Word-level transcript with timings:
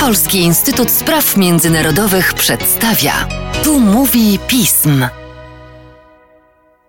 Polski 0.00 0.38
Instytut 0.38 0.90
Spraw 0.90 1.36
Międzynarodowych 1.36 2.34
przedstawia. 2.34 3.12
Tu 3.64 3.80
mówi 3.80 4.38
pism. 4.48 5.04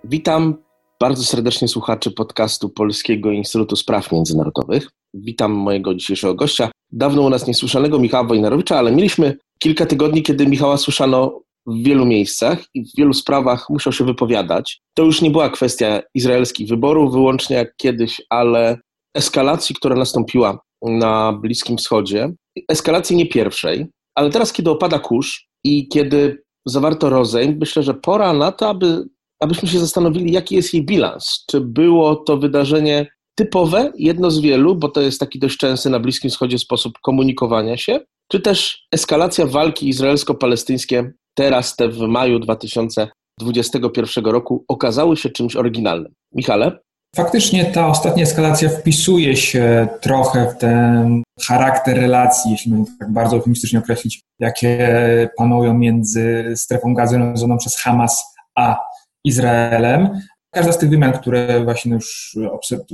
Witam 0.04 0.56
bardzo 1.00 1.24
serdecznie 1.24 1.68
słuchaczy 1.68 2.12
podcastu 2.12 2.70
Polskiego 2.70 3.32
Instytutu 3.32 3.76
Spraw 3.76 4.12
Międzynarodowych. 4.12 4.90
Witam 5.14 5.52
mojego 5.52 5.96
dzisiejszego 5.96 6.36
gościa, 6.36 6.72
dawno 6.92 7.22
u 7.22 7.30
nas 7.30 7.48
niesłyszanego 7.48 8.00
Michała 8.00 8.28
Wojnarowicza, 8.28 8.78
ale 8.78 8.92
mieliśmy 8.92 9.38
kilka 9.60 9.86
tygodni, 9.86 10.24
kiedy 10.24 10.48
Michała 10.48 10.78
słyszano 10.78 11.42
w 11.68 11.84
wielu 11.84 12.06
miejscach 12.06 12.60
i 12.74 12.86
w 12.86 12.96
wielu 12.98 13.14
sprawach 13.14 13.70
musiał 13.70 13.94
się 13.94 14.06
wypowiadać. 14.06 14.82
To 14.94 15.04
już 15.04 15.22
nie 15.22 15.32
była 15.32 15.50
kwestia 15.50 16.02
izraelskich 16.16 16.70
wyborów 16.70 17.12
wyłącznie 17.12 17.56
jak 17.56 17.76
kiedyś, 17.78 18.22
ale 18.30 18.78
eskalacji, 19.14 19.76
która 19.76 19.96
nastąpiła 19.96 20.60
na 20.82 21.34
Bliskim 21.34 21.78
Wschodzie. 21.78 22.34
Eskalacji 22.70 23.16
nie 23.16 23.26
pierwszej, 23.26 23.88
ale 24.16 24.30
teraz, 24.30 24.54
kiedy 24.54 24.70
opada 24.70 25.00
kurz 25.00 25.48
i 25.64 25.88
kiedy 25.88 26.44
zawarto 26.66 27.10
rozejm, 27.10 27.58
myślę, 27.60 27.84
że 27.84 27.94
pora 27.94 28.34
na 28.34 28.52
to, 28.52 28.70
aby, 28.70 29.04
abyśmy 29.40 29.70
się 29.70 29.80
zastanowili, 29.80 30.34
jaki 30.34 30.56
jest 30.56 30.74
jej 30.74 30.86
bilans. 30.86 31.46
Czy 31.52 31.62
było 31.62 32.16
to 32.16 32.38
wydarzenie 32.38 33.08
typowe, 33.36 33.92
jedno 33.98 34.32
z 34.32 34.40
wielu, 34.40 34.76
bo 34.76 34.90
to 34.90 35.02
jest 35.02 35.20
taki 35.20 35.40
dość 35.40 35.58
częsty 35.58 35.90
na 35.90 36.00
Bliskim 36.00 36.30
Wschodzie 36.30 36.60
sposób 36.60 36.94
komunikowania 37.02 37.78
się, 37.78 38.00
czy 38.32 38.40
też 38.40 38.88
eskalacja 38.92 39.46
walki 39.46 39.90
izraelsko-palestyńskie 39.90 41.12
teraz, 41.34 41.76
te 41.76 41.90
w 41.90 42.00
maju 42.00 42.40
2021 42.40 44.26
roku, 44.26 44.66
okazały 44.68 45.18
się 45.18 45.30
czymś 45.30 45.56
oryginalnym. 45.56 46.14
Michale? 46.36 46.80
Faktycznie 47.16 47.66
ta 47.66 47.88
ostatnia 47.88 48.24
eskalacja 48.24 48.70
wpisuje 48.70 49.36
się 49.36 49.88
trochę 50.02 50.52
w 50.52 50.58
ten 50.58 51.24
charakter 51.48 51.98
relacji, 51.98 52.52
jeśli 52.52 52.72
można 52.72 52.96
tak 53.00 53.12
bardzo 53.12 53.38
optymistycznie 53.38 53.80
określić, 53.80 54.22
jakie 54.40 55.30
panują 55.38 55.74
między 55.74 56.54
strefą 56.56 56.94
gazy 56.94 57.18
rządzoną 57.20 57.58
przez 57.58 57.78
Hamas 57.78 58.24
a 58.56 58.78
Izraelem. 59.26 60.22
Każda 60.54 60.72
z 60.72 60.78
tych 60.78 60.90
wymian, 60.90 61.14
które 61.14 61.64
właśnie 61.64 61.94
już, 61.94 62.38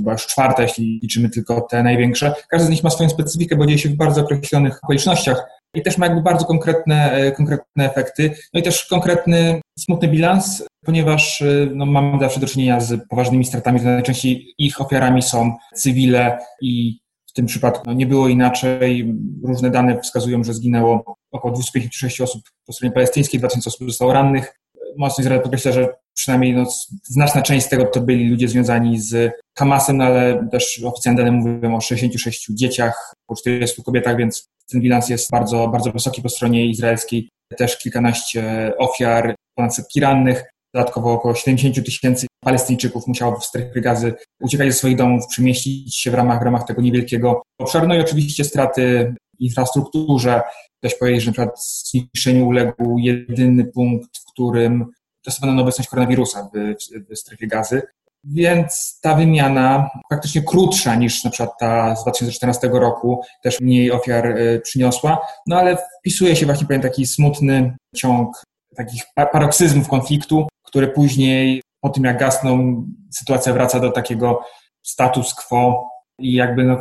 to 0.04 0.12
już 0.12 0.26
czwarta, 0.26 0.62
jeśli 0.62 1.00
liczymy 1.02 1.30
tylko 1.30 1.60
te 1.60 1.82
największe, 1.82 2.34
każda 2.50 2.66
z 2.66 2.70
nich 2.70 2.84
ma 2.84 2.90
swoją 2.90 3.10
specyfikę, 3.10 3.56
bo 3.56 3.66
dzieje 3.66 3.78
się 3.78 3.88
w 3.88 3.96
bardzo 3.96 4.20
określonych 4.20 4.78
okolicznościach 4.84 5.46
i 5.74 5.82
też 5.82 5.98
ma 5.98 6.06
jakby 6.06 6.22
bardzo 6.22 6.44
konkretne, 6.44 7.12
e, 7.12 7.32
konkretne 7.32 7.90
efekty, 7.90 8.34
no 8.54 8.60
i 8.60 8.62
też 8.62 8.86
konkretny, 8.86 9.60
smutny 9.82 10.08
bilans, 10.08 10.64
ponieważ 10.84 11.42
e, 11.42 11.68
no, 11.74 11.86
mamy 11.86 12.18
zawsze 12.20 12.40
do 12.40 12.46
czynienia 12.46 12.80
z 12.80 13.08
poważnymi 13.08 13.44
stratami, 13.44 13.80
najczęściej 13.82 14.54
ich 14.58 14.80
ofiarami 14.80 15.22
są 15.22 15.54
cywile 15.74 16.38
i 16.62 17.00
w 17.30 17.32
tym 17.32 17.46
przypadku 17.46 17.82
no, 17.86 17.92
nie 17.92 18.06
było 18.06 18.28
inaczej. 18.28 19.14
Różne 19.44 19.70
dane 19.70 20.00
wskazują, 20.00 20.44
że 20.44 20.54
zginęło 20.54 21.16
około 21.32 21.54
256 21.54 22.20
osób 22.20 22.42
po 22.66 22.72
stronie 22.72 22.92
palestyńskiej, 22.92 23.40
2000 23.40 23.70
osób 23.70 23.88
zostało 23.88 24.12
rannych. 24.12 24.54
Mocno 24.98 25.22
Izrael 25.22 25.40
podkreśla, 25.40 25.72
że 25.72 25.88
przynajmniej 26.14 26.54
no, 26.54 26.66
znaczna 27.04 27.42
część 27.42 27.66
z 27.66 27.68
tego 27.68 27.84
to 27.84 28.00
byli 28.00 28.30
ludzie 28.30 28.48
związani 28.48 29.00
z 29.00 29.32
Hamasem, 29.58 29.96
no, 29.96 30.04
ale 30.04 30.48
też 30.52 30.82
oficjalne 30.84 31.24
dane 31.24 31.36
mówią 31.36 31.76
o 31.76 31.80
66 31.80 32.46
dzieciach, 32.50 33.14
o 33.28 33.34
40 33.34 33.82
kobietach, 33.82 34.16
więc 34.16 34.48
ten 34.70 34.80
bilans 34.80 35.08
jest 35.08 35.30
bardzo, 35.30 35.68
bardzo 35.68 35.92
wysoki 35.92 36.22
po 36.22 36.28
stronie 36.28 36.66
izraelskiej. 36.66 37.28
Też 37.56 37.78
kilkanaście 37.78 38.72
ofiar, 38.78 39.34
ponad 39.54 39.74
setki 39.74 40.00
rannych. 40.00 40.44
Dodatkowo 40.74 41.12
około 41.12 41.34
70 41.34 41.86
tysięcy 41.86 42.26
Palestyńczyków 42.44 43.06
musiało 43.06 43.38
w 43.40 43.44
strefie 43.44 43.80
gazy 43.80 44.14
uciekać 44.40 44.66
ze 44.66 44.72
swoich 44.72 44.96
domów, 44.96 45.26
przemieścić 45.26 45.96
się 45.96 46.10
w 46.10 46.14
ramach, 46.14 46.40
w 46.40 46.42
ramach 46.42 46.66
tego 46.66 46.82
niewielkiego 46.82 47.42
obszaru. 47.60 47.88
No 47.88 47.94
i 47.94 48.00
oczywiście 48.00 48.44
straty 48.44 49.14
w 49.38 49.40
infrastrukturze. 49.40 50.42
Ktoś 50.78 50.98
powiedzieć, 50.98 51.22
że 51.22 51.30
na 51.30 51.32
przykład 51.32 51.64
zniszczeniu 51.64 52.46
uległ 52.46 52.98
jedyny 52.98 53.64
punkt, 53.64 54.18
w 54.18 54.32
którym 54.32 54.86
testowano 55.24 55.62
obecność 55.62 55.90
koronawirusa 55.90 56.50
w, 56.54 56.74
w 57.10 57.18
strefie 57.18 57.46
gazy. 57.46 57.82
Więc 58.24 58.98
ta 59.02 59.14
wymiana 59.14 59.90
praktycznie 60.08 60.42
krótsza 60.42 60.94
niż 60.94 61.24
na 61.24 61.30
przykład 61.30 61.58
ta 61.58 61.96
z 61.96 62.02
2014 62.02 62.70
roku, 62.72 63.20
też 63.42 63.60
mniej 63.60 63.92
ofiar 63.92 64.26
y, 64.26 64.60
przyniosła, 64.64 65.26
no 65.46 65.56
ale 65.56 65.76
wpisuje 66.00 66.36
się 66.36 66.46
właśnie 66.46 66.66
pewien 66.66 66.82
taki 66.82 67.06
smutny 67.06 67.76
ciąg 67.96 68.42
takich 68.76 69.02
paroksyzmów 69.32 69.88
konfliktu, 69.88 70.48
które 70.62 70.88
później 70.88 71.62
po 71.80 71.88
tym 71.88 72.04
jak 72.04 72.18
gasną, 72.18 72.84
sytuacja 73.10 73.52
wraca 73.52 73.80
do 73.80 73.90
takiego 73.90 74.40
status 74.82 75.34
quo 75.34 75.88
i 76.18 76.32
jakby 76.32 76.64
no, 76.64 76.80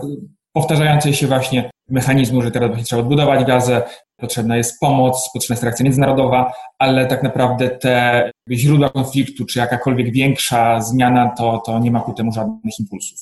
powtarzającej 0.54 1.14
się 1.14 1.28
właśnie 1.28 1.70
mechanizmu, 1.90 2.42
że 2.42 2.52
teraz 2.52 2.84
trzeba 2.84 3.02
odbudować 3.02 3.46
gazę, 3.46 3.82
potrzebna 4.20 4.58
jest 4.58 4.80
pomoc, 4.80 5.30
potrzebna 5.34 5.54
jest 5.54 5.64
reakcja 5.64 5.84
międzynarodowa, 5.84 6.54
ale 6.80 7.06
tak 7.06 7.24
naprawdę 7.24 7.70
te 7.70 8.32
źródła 8.52 8.90
konfliktu, 8.90 9.46
czy 9.46 9.60
jakakolwiek 9.60 10.12
większa 10.14 10.82
zmiana, 10.82 11.30
to, 11.38 11.62
to 11.66 11.80
nie 11.80 11.92
ma 11.92 12.02
ku 12.02 12.14
temu 12.14 12.32
żadnych 12.32 12.80
impulsów. 12.80 13.20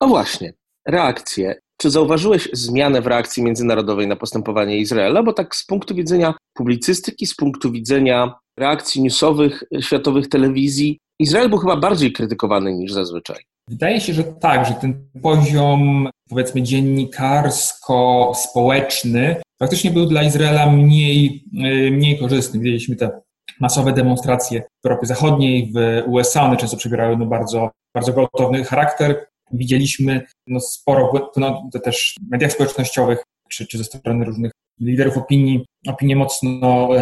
No 0.00 0.08
właśnie, 0.08 0.52
reakcje. 0.88 1.60
Czy 1.80 1.90
zauważyłeś 1.90 2.48
zmianę 2.52 3.02
w 3.02 3.06
reakcji 3.06 3.42
międzynarodowej 3.42 4.06
na 4.06 4.16
postępowanie 4.16 4.78
Izraela? 4.78 5.22
Bo 5.22 5.32
tak 5.32 5.56
z 5.56 5.66
punktu 5.66 5.94
widzenia 5.94 6.34
publicystyki, 6.54 7.26
z 7.26 7.36
punktu 7.36 7.70
widzenia 7.70 8.34
reakcji 8.58 9.02
newsowych 9.02 9.64
światowych 9.80 10.28
telewizji, 10.28 10.98
Izrael 11.18 11.48
był 11.48 11.58
chyba 11.58 11.76
bardziej 11.76 12.12
krytykowany 12.12 12.74
niż 12.74 12.92
zazwyczaj. 12.92 13.44
Wydaje 13.70 14.00
się, 14.00 14.14
że 14.14 14.24
tak, 14.24 14.66
że 14.66 14.74
ten 14.74 15.08
poziom, 15.22 16.08
powiedzmy, 16.28 16.62
dziennikarsko-społeczny 16.62 19.36
faktycznie 19.62 19.90
był 19.90 20.06
dla 20.06 20.22
Izraela 20.22 20.70
mniej, 20.70 21.44
y, 21.54 21.90
mniej 21.90 22.18
korzystny. 22.18 22.60
Widzieliśmy 22.60 22.96
te 22.96 23.20
masowe 23.60 23.92
demonstracje 23.92 24.62
w 24.82 24.86
Europie 24.86 25.06
Zachodniej, 25.06 25.72
w 25.74 26.02
USA, 26.06 26.42
one 26.42 26.56
często 26.56 26.76
przybierały 26.76 27.16
no 27.16 27.26
bardzo, 27.26 27.70
bardzo 27.94 28.12
gwałtowny 28.12 28.64
charakter. 28.64 29.26
Widzieliśmy 29.52 30.26
no, 30.46 30.60
sporo 30.60 31.30
no, 31.36 31.68
też 31.84 32.14
w 32.20 32.30
mediach 32.30 32.52
społecznościowych, 32.52 33.22
czy, 33.50 33.66
czy 33.66 33.78
ze 33.78 33.84
strony 33.84 34.24
różnych 34.24 34.52
liderów 34.80 35.18
opinii, 35.18 35.66
opinie 35.88 36.16
mocno, 36.16 36.50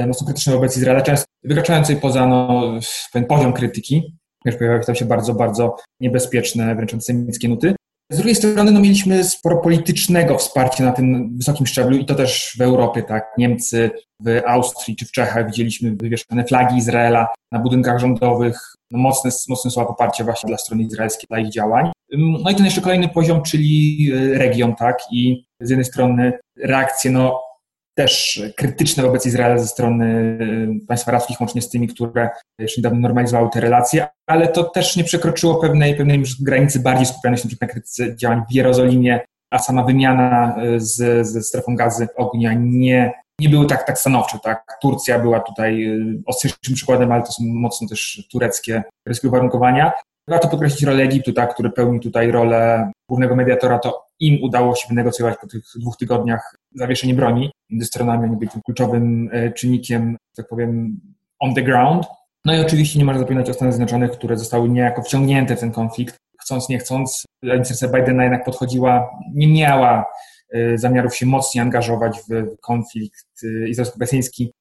mocno 0.06 0.26
krytyczne 0.26 0.52
wobec 0.52 0.76
Izraela, 0.76 1.02
często 1.02 1.26
wykraczającej 1.44 1.96
poza 1.96 2.26
no, 2.26 2.72
ten 3.12 3.24
poziom 3.24 3.52
krytyki, 3.52 4.18
ponieważ 4.42 4.58
pojawiały 4.58 4.96
się 4.96 5.04
bardzo, 5.04 5.34
bardzo 5.34 5.76
niebezpieczne, 6.00 6.74
wręcz 6.74 6.92
antysemickie 6.92 7.48
nuty. 7.48 7.74
Z 8.12 8.16
drugiej 8.16 8.34
strony 8.34 8.72
no, 8.72 8.80
mieliśmy 8.80 9.24
sporo 9.24 9.56
politycznego 9.56 10.38
wsparcia 10.38 10.84
na 10.84 10.92
tym 10.92 11.36
wysokim 11.36 11.66
szczeblu 11.66 11.96
i 11.96 12.04
to 12.04 12.14
też 12.14 12.54
w 12.58 12.60
Europie, 12.60 13.02
tak. 13.02 13.32
Niemcy, 13.38 13.90
w 14.22 14.42
Austrii 14.46 14.96
czy 14.96 15.06
w 15.06 15.12
Czechach 15.12 15.46
widzieliśmy 15.46 15.96
wywieszone 15.96 16.44
flagi 16.44 16.76
Izraela 16.76 17.28
na 17.52 17.58
budynkach 17.58 17.98
rządowych, 17.98 18.60
no, 18.90 18.98
mocne, 18.98 19.30
mocne 19.48 19.70
słowa 19.70 19.88
poparcia 19.88 20.24
właśnie 20.24 20.48
dla 20.48 20.56
strony 20.56 20.82
izraelskiej, 20.82 21.26
dla 21.30 21.38
ich 21.38 21.50
działań. 21.50 21.90
No 22.12 22.50
i 22.50 22.54
ten 22.54 22.64
jeszcze 22.64 22.80
kolejny 22.80 23.08
poziom, 23.08 23.42
czyli 23.42 23.98
e, 24.12 24.38
region, 24.38 24.74
tak. 24.74 24.98
I 25.12 25.44
z 25.60 25.70
jednej 25.70 25.84
strony 25.84 26.32
reakcje, 26.56 27.10
no 27.10 27.40
też 27.98 28.42
krytyczne 28.56 29.02
wobec 29.02 29.26
Izraela 29.26 29.58
ze 29.58 29.66
strony 29.66 30.06
y, 30.82 30.86
państw 30.86 31.08
arabskich, 31.08 31.40
łącznie 31.40 31.62
z 31.62 31.70
tymi, 31.70 31.88
które 31.88 32.30
jeszcze 32.58 32.80
niedawno 32.80 33.00
normalizowały 33.00 33.48
te 33.52 33.60
relacje, 33.60 34.06
ale 34.26 34.48
to 34.48 34.64
też 34.64 34.96
nie 34.96 35.04
przekroczyło 35.04 35.54
pewnej, 35.54 35.96
pewnej 35.96 36.22
granicy 36.40 36.80
bardziej 36.80 37.06
skupianej 37.06 37.38
się 37.38 37.48
na 37.60 37.68
krytyce 37.68 38.16
działań 38.16 38.42
w 38.50 38.54
Jerozolimie, 38.54 39.20
a 39.52 39.58
sama 39.58 39.84
wymiana 39.84 40.56
y, 40.64 40.80
z, 40.80 41.26
ze 41.26 41.42
strefą 41.42 41.76
gazy 41.76 42.08
ognia 42.16 42.54
nie, 42.58 43.12
nie 43.40 43.48
były 43.48 43.66
tak, 43.66 43.86
tak 43.86 43.98
stanowcze. 43.98 44.38
Tak? 44.42 44.78
Turcja 44.82 45.18
była 45.18 45.40
tutaj 45.40 45.84
y, 45.84 46.22
ostrzejszym 46.26 46.74
przykładem, 46.74 47.12
ale 47.12 47.22
to 47.22 47.32
są 47.32 47.44
mocno 47.44 47.88
też 47.88 48.28
tureckie, 48.32 48.82
tureckie 49.06 49.28
uwarunkowania. 49.28 49.92
Warto 50.28 50.48
podkreślić 50.48 50.82
rolę 50.82 51.02
Egiptu, 51.02 51.32
tak, 51.32 51.54
który 51.54 51.70
pełni 51.70 52.00
tutaj 52.00 52.30
rolę 52.30 52.90
głównego 53.08 53.36
mediatora. 53.36 53.78
To 53.78 54.06
im 54.20 54.42
udało 54.42 54.74
się 54.74 54.88
wynegocjować 54.88 55.38
po 55.40 55.46
tych 55.46 55.64
dwóch 55.76 55.96
tygodniach 55.96 56.56
zawieszenie 56.74 57.14
broni 57.14 57.50
stronami, 57.80 58.24
oni 58.24 58.36
byli 58.36 58.50
kluczowym 58.64 59.28
e, 59.32 59.52
czynnikiem, 59.52 60.16
tak 60.36 60.48
powiem, 60.48 61.00
on 61.38 61.54
the 61.54 61.62
ground. 61.62 62.06
No 62.44 62.54
i 62.54 62.60
oczywiście 62.60 62.98
nie 62.98 63.04
można 63.04 63.20
zapominać 63.20 63.50
o 63.50 63.54
Stanach 63.54 63.74
Zjednoczonych, 63.74 64.10
które 64.10 64.36
zostały 64.36 64.68
niejako 64.68 65.02
wciągnięte 65.02 65.56
w 65.56 65.60
ten 65.60 65.72
konflikt. 65.72 66.16
Chcąc, 66.40 66.68
nie 66.68 66.78
chcąc, 66.78 67.24
administracja 67.42 67.88
Bidena 67.88 68.22
jednak 68.22 68.44
podchodziła, 68.44 69.10
nie 69.34 69.48
miała 69.48 70.04
e, 70.52 70.78
zamiarów 70.78 71.16
się 71.16 71.26
mocniej 71.26 71.62
angażować 71.62 72.18
w 72.30 72.56
konflikt 72.60 73.26
e, 73.44 73.68
izraelsko-palestyński. 73.68 74.52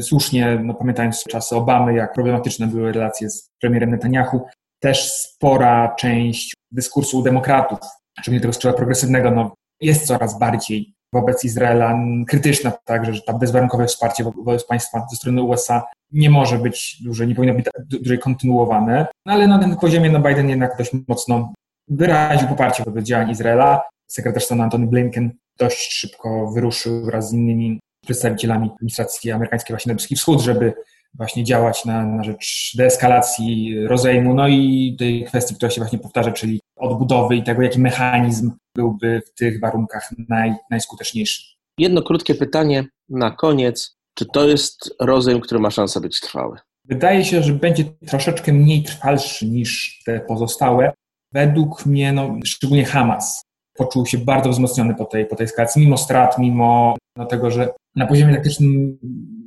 Słusznie, 0.00 0.60
no 0.64 0.74
pamiętając 0.74 1.24
czasy 1.24 1.56
Obamy, 1.56 1.94
jak 1.94 2.12
problematyczne 2.12 2.66
były 2.66 2.92
relacje 2.92 3.30
z 3.30 3.50
premierem 3.60 3.90
Netanyahu, 3.90 4.40
też 4.80 5.12
spora 5.12 5.94
część 5.98 6.54
dyskursu 6.70 7.18
u 7.18 7.22
demokratów, 7.22 7.78
szczególnie 8.20 8.40
tego 8.40 8.52
skrzydła 8.52 8.76
progresywnego, 8.76 9.30
no, 9.30 9.54
jest 9.80 10.06
coraz 10.06 10.38
bardziej 10.38 10.94
wobec 11.12 11.44
Izraela 11.44 11.98
krytyczna, 12.28 12.72
także, 12.84 13.14
że 13.14 13.22
tam 13.22 13.38
bezwarunkowe 13.38 13.86
wsparcie 13.86 14.24
wobec 14.24 14.64
państwa 14.64 15.06
ze 15.10 15.16
strony 15.16 15.42
USA 15.42 15.82
nie 16.12 16.30
może 16.30 16.58
być 16.58 17.02
duże, 17.04 17.26
nie 17.26 17.34
powinno 17.34 17.54
być 17.54 17.64
tak 17.64 17.86
dłużej 17.86 18.18
kontynuowane. 18.18 19.06
No, 19.26 19.32
ale 19.32 19.46
na 19.46 19.58
tym 19.58 19.76
poziomie 19.76 20.10
no 20.10 20.20
Biden 20.20 20.48
jednak 20.48 20.76
dość 20.78 20.90
mocno 21.08 21.52
wyraził 21.88 22.48
poparcie 22.48 22.84
wobec 22.84 23.04
działań 23.04 23.30
Izraela. 23.30 23.82
Sekretarz 24.10 24.44
stanu 24.44 24.62
Antony 24.62 24.86
Blinken 24.86 25.30
dość 25.58 25.92
szybko 25.92 26.50
wyruszył 26.54 27.04
wraz 27.04 27.28
z 27.28 27.32
innymi 27.32 27.80
przedstawicielami 28.04 28.70
administracji 28.74 29.30
amerykańskiej 29.30 29.74
właśnie 29.74 29.90
na 29.90 29.94
Bliski 29.94 30.16
Wschód, 30.16 30.40
żeby 30.40 30.74
właśnie 31.14 31.44
działać 31.44 31.84
na, 31.84 32.06
na 32.06 32.24
rzecz 32.24 32.72
deeskalacji, 32.76 33.76
rozejmu, 33.86 34.34
no 34.34 34.48
i 34.48 34.96
tej 34.98 35.24
kwestii, 35.24 35.54
która 35.54 35.70
się 35.70 35.80
właśnie 35.80 35.98
powtarza, 35.98 36.32
czyli 36.32 36.60
odbudowy 36.82 37.36
i 37.36 37.42
tego, 37.42 37.62
jaki 37.62 37.80
mechanizm 37.80 38.52
byłby 38.76 39.22
w 39.26 39.34
tych 39.34 39.60
warunkach 39.60 40.10
naj, 40.28 40.54
najskuteczniejszy. 40.70 41.42
Jedno 41.78 42.02
krótkie 42.02 42.34
pytanie 42.34 42.84
na 43.08 43.30
koniec. 43.30 43.96
Czy 44.14 44.26
to 44.26 44.48
jest 44.48 44.94
rozejm, 45.00 45.40
który 45.40 45.60
ma 45.60 45.70
szansę 45.70 46.00
być 46.00 46.20
trwały? 46.20 46.58
Wydaje 46.84 47.24
się, 47.24 47.42
że 47.42 47.52
będzie 47.52 47.84
troszeczkę 47.84 48.52
mniej 48.52 48.82
trwalszy 48.82 49.46
niż 49.46 50.00
te 50.06 50.20
pozostałe. 50.20 50.92
Według 51.32 51.86
mnie, 51.86 52.12
no, 52.12 52.38
szczególnie 52.44 52.84
Hamas 52.84 53.42
poczuł 53.74 54.06
się 54.06 54.18
bardzo 54.18 54.50
wzmocniony 54.50 54.94
po 54.94 55.04
tej, 55.04 55.26
po 55.26 55.36
tej 55.36 55.44
eskalacji, 55.44 55.82
mimo 55.82 55.96
strat, 55.96 56.38
mimo 56.38 56.96
no, 57.16 57.26
tego, 57.26 57.50
że 57.50 57.68
na 57.96 58.06
poziomie 58.06 58.34
taktycznym 58.34 58.98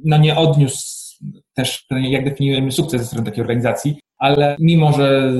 no, 0.03 0.17
nie 0.17 0.35
odniósł 0.35 1.05
też, 1.53 1.85
jak 1.91 2.25
definiujemy 2.25 2.71
sukces 2.71 3.01
ze 3.01 3.07
strony 3.07 3.25
takiej 3.25 3.41
organizacji, 3.41 3.99
ale 4.17 4.55
mimo, 4.59 4.93
że 4.93 5.33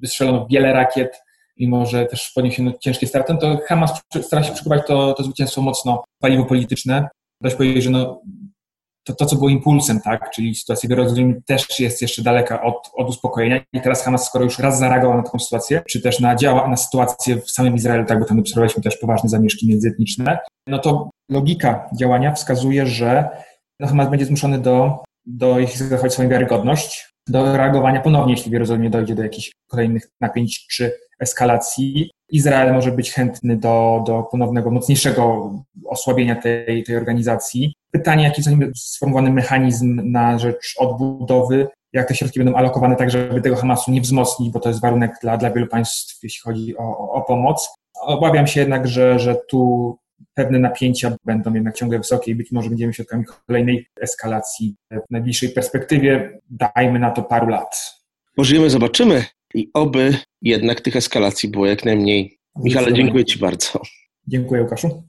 wystrzelono 0.00 0.46
wiele 0.50 0.72
rakiet, 0.72 1.22
mimo, 1.58 1.86
że 1.86 2.06
też 2.06 2.32
poniesiono 2.34 2.72
ciężkie 2.80 3.06
straty, 3.06 3.36
to 3.40 3.58
Hamas 3.66 4.02
stara 4.22 4.42
się 4.42 4.52
przekuwać 4.52 4.86
to, 4.86 5.14
to 5.14 5.22
zwycięstwo 5.22 5.62
mocno. 5.62 6.04
Paliwo 6.20 6.44
polityczne. 6.44 7.08
Dość 7.40 7.56
powiedzieć, 7.56 7.84
że 7.84 7.90
no, 7.90 8.22
to, 9.04 9.14
to, 9.14 9.26
co 9.26 9.36
było 9.36 9.48
impulsem, 9.48 10.00
tak, 10.00 10.30
czyli 10.30 10.54
sytuacja 10.54 10.86
w 10.86 10.90
Jerozolimie 10.90 11.34
też 11.46 11.80
jest 11.80 12.02
jeszcze 12.02 12.22
daleka 12.22 12.62
od, 12.62 12.90
od 12.94 13.08
uspokojenia. 13.08 13.60
I 13.72 13.80
teraz 13.80 14.04
Hamas, 14.04 14.26
skoro 14.26 14.44
już 14.44 14.58
raz 14.58 14.78
zareagował 14.78 15.16
na 15.16 15.22
taką 15.22 15.38
sytuację, 15.38 15.82
czy 15.88 16.00
też 16.00 16.20
na, 16.20 16.36
działa, 16.36 16.68
na 16.68 16.76
sytuację 16.76 17.36
w 17.40 17.50
samym 17.50 17.74
Izraelu, 17.74 18.06
tak, 18.06 18.20
bo 18.20 18.24
tam 18.24 18.38
obserwowaliśmy 18.38 18.82
też 18.82 18.96
poważne 18.96 19.28
zamieszki 19.28 19.68
międzyetniczne, 19.68 20.38
no 20.66 20.78
to 20.78 21.10
logika 21.30 21.90
działania 21.98 22.32
wskazuje, 22.32 22.86
że 22.86 23.28
no, 23.80 23.86
Hamas 23.86 24.10
będzie 24.10 24.26
zmuszony 24.26 24.58
do, 24.58 25.02
do 25.26 25.58
jeśli 25.58 25.86
zachować 25.86 26.12
swoją 26.12 26.28
wiarygodność, 26.28 27.13
do 27.28 27.56
reagowania 27.56 28.00
ponownie, 28.00 28.32
jeśli 28.32 28.50
w 28.50 28.52
Jerozolimie 28.52 28.90
dojdzie 28.90 29.14
do 29.14 29.22
jakichś 29.22 29.52
kolejnych 29.68 30.08
napięć 30.20 30.66
czy 30.66 30.92
eskalacji. 31.20 32.10
Izrael 32.30 32.72
może 32.72 32.92
być 32.92 33.12
chętny 33.12 33.56
do, 33.56 34.04
do 34.06 34.22
ponownego, 34.22 34.70
mocniejszego 34.70 35.52
osłabienia 35.86 36.36
tej, 36.36 36.84
tej 36.84 36.96
organizacji. 36.96 37.74
Pytanie, 37.90 38.24
jaki 38.24 38.42
jest 38.46 38.78
sformułowany 38.94 39.32
mechanizm 39.32 40.00
na 40.04 40.38
rzecz 40.38 40.74
odbudowy, 40.78 41.68
jak 41.92 42.08
te 42.08 42.14
środki 42.14 42.40
będą 42.40 42.54
alokowane 42.54 42.96
tak, 42.96 43.10
żeby 43.10 43.40
tego 43.40 43.56
Hamasu 43.56 43.90
nie 43.90 44.00
wzmocnić, 44.00 44.50
bo 44.50 44.60
to 44.60 44.68
jest 44.68 44.80
warunek 44.80 45.12
dla, 45.22 45.36
dla 45.36 45.50
wielu 45.50 45.66
państw, 45.66 46.22
jeśli 46.22 46.40
chodzi 46.42 46.76
o, 46.76 46.98
o, 46.98 47.12
o 47.12 47.22
pomoc. 47.22 47.74
Obawiam 48.00 48.46
się 48.46 48.60
jednak, 48.60 48.88
że, 48.88 49.18
że 49.18 49.36
tu 49.48 49.96
pewne 50.34 50.58
napięcia 50.58 51.16
będą 51.24 51.54
jednak 51.54 51.76
ciągle 51.76 51.98
wysokie 51.98 52.32
i 52.32 52.34
być 52.34 52.52
może 52.52 52.68
będziemy 52.68 52.94
świadkami 52.94 53.24
kolejnej 53.46 53.86
eskalacji 54.00 54.76
w 54.90 55.10
najbliższej 55.10 55.48
perspektywie, 55.48 56.40
dajmy 56.50 56.98
na 56.98 57.10
to 57.10 57.22
paru 57.22 57.48
lat. 57.48 57.94
Pożyjemy, 58.36 58.70
zobaczymy 58.70 59.24
i 59.54 59.70
oby 59.74 60.16
jednak 60.42 60.80
tych 60.80 60.96
eskalacji 60.96 61.48
było 61.48 61.66
jak 61.66 61.84
najmniej. 61.84 62.38
Michale, 62.56 62.92
dziękuję 62.92 63.24
Ci 63.24 63.38
bardzo. 63.38 63.80
Dziękuję, 64.26 64.62
Łukaszu. 64.62 65.02